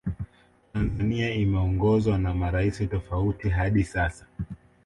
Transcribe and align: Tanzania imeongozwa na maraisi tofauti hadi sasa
Tanzania 0.73 1.33
imeongozwa 1.35 2.17
na 2.17 2.33
maraisi 2.33 2.87
tofauti 2.87 3.49
hadi 3.49 3.83
sasa 3.83 4.27